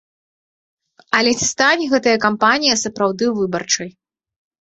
Але 1.17 1.31
ці 1.39 1.45
стане 1.49 1.83
гэтая 1.93 2.15
кампанія 2.25 2.79
сапраўды 2.85 3.25
выбарчай? 3.37 3.89